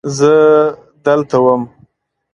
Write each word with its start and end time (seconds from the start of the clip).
زه 0.17 0.31
دلته 1.05 1.37
وم. 1.43 1.61